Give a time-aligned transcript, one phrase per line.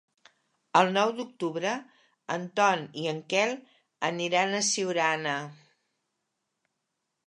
[0.79, 1.73] El nou d'octubre
[2.37, 3.55] en Ton i en Quel
[4.13, 5.39] aniran a Siurana.